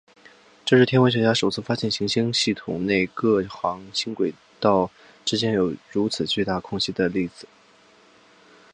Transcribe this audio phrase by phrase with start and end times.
[0.65, 4.89] 这是天文学家首次发现行星系统内各行星轨道
[5.23, 7.47] 之间有如此巨大空隙的例子。